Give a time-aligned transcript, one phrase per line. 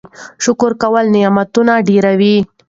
[0.43, 2.35] شکر کول نعمتونه ډیروي.